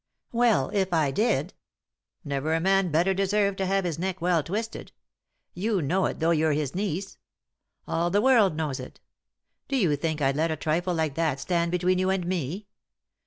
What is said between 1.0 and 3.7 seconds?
did? Never a man better deserved to